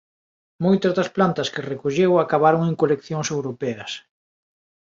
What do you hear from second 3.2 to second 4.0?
europeas.